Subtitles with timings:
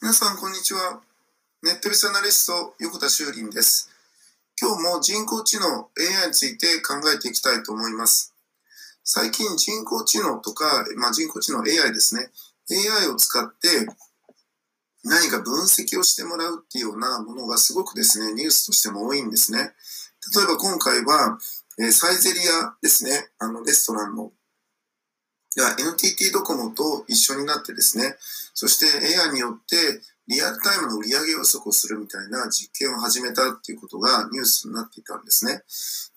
[0.00, 1.02] 皆さん、こんにちは。
[1.62, 3.90] ネットビスアナリスト、横田修林です。
[4.58, 8.34] 今日も人工知能 AI について考えていきたいと思います。
[9.04, 12.30] 最近、人工知能とか、まあ、人工知能 AI ですね。
[12.70, 13.68] AI を使って
[15.04, 19.58] 何か分析をしてもらうっていうようなものがすごくですね、ニュースとしても多いんですね。
[20.34, 21.38] 例えば今回は、
[21.78, 24.32] え、サイゼリアですね、あのレストランの
[25.56, 28.16] が NTT ドコモと一緒になってですね、
[28.54, 28.86] そして
[29.20, 35.62] AI によってリアルタイムの売上予測をするみたいな実験を始めたっていうことがニュースになっていたんですね。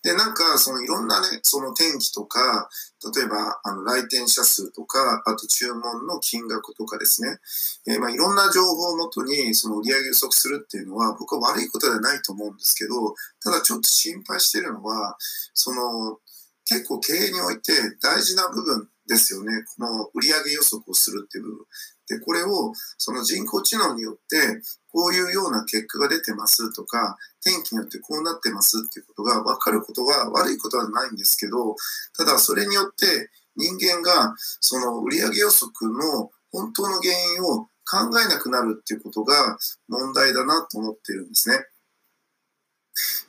[0.04, 2.70] で、なんか、そのいろんなね、その天気とか、
[3.16, 7.40] 例えば、あの、来店者数とか、あと注文の金額とかですね、
[7.88, 15.17] えー、まあ、いろんな情報をもとに、その売上予測するっていうのは、僕は悪いことではないと思うんですけど、ただちょっと心配してるのは、
[15.56, 16.20] その、
[16.66, 19.64] 結構経営において大事な部分ですよね。
[19.77, 21.66] この売上予測をするっていう部分。
[22.08, 24.61] で、これをその人工知能によって
[24.92, 31.76] こういうような結果が出てますとか、天気によってこうなってますっていうことが分かることは悪いことはないんですけど、
[32.17, 41.66] ただそれによって人間がその売上予測の本当の原因を考えなくなるっていうことが問題だなと思ってるんですね。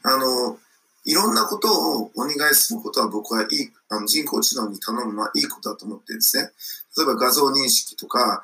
[0.02, 0.58] あの、
[1.06, 1.68] いろんなこと
[2.02, 6.50] をお願いすることは僕はいい、あの人工知能に頼むのはいいことだと思ってるんですね。
[6.98, 8.42] 例えば画像認識とか、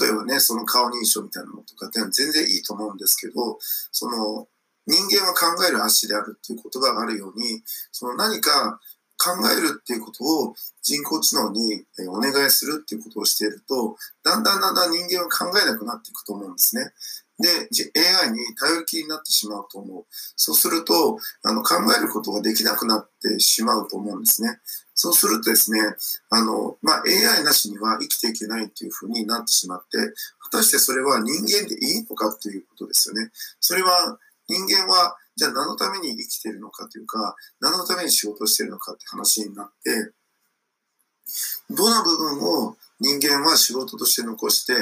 [0.00, 3.58] 例えばね、その顔認証みたいなのとかって全然いいと思うんですけど、
[3.90, 4.46] その
[4.86, 8.78] 人間は考える足であるっていうことがあるように、その何か
[9.18, 16.92] 考えるっていうことを人工知能にお願いするっていうことをしていると、だんだんだんだん人間は考えなくなっていくと思うんですね。
[17.38, 20.04] で、AI に頼りきになってしまうと思う。
[20.36, 24.60] そうすると、あの、考えることができなくなってしまうと思うんですね。
[24.94, 25.80] そうするとですね、
[26.30, 29.98] あの、まあ、AI なしには生きていけないというふうになってしまって、
[30.38, 33.30] 果たしてそれは人間でいいのかっていうことですよね。
[33.60, 40.12] それは、人間は、じゃあ何のために生きてるのかというか、何のために仕事をしてるのかって話になって、
[41.70, 44.74] どの部分を人間は仕事として残して、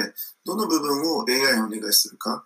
[0.45, 2.43] どの部分を AI にお願いするか。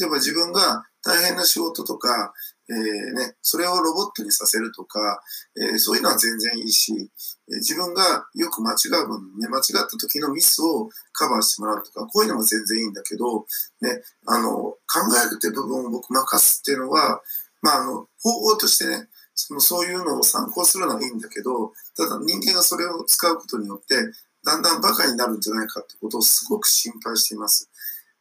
[0.00, 2.32] 例えば自分が大変な仕事とか、
[2.68, 5.20] えー、ね、それをロボットにさせるとか、
[5.56, 7.10] えー、そういうのは全然いいし、
[7.52, 13.44] え、自分がよく間違う分、ね、間違った時のミスをカバーしてもらうとか、こういうのも全然いいんだけど、
[13.80, 14.78] ね、あの、考
[15.26, 17.20] えるって部分を僕任すっていうのは、
[17.60, 23.96] まあ、あの、方法としてね、そのそういうのを参考するのはいいんだけど、ただ人間がそれを使うことによって、
[24.44, 27.70] だんだんバカになるんじゃないかってことをすごく心配しています。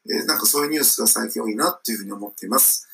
[0.09, 2.87] えー、なんかそういうニュースが最近多いなっていうふうに思っています。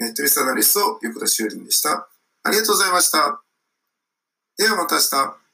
[0.00, 2.08] えートリスアナリスト、横田修林でした。
[2.42, 3.42] ありがとうございました。
[4.56, 5.49] ではまた明日。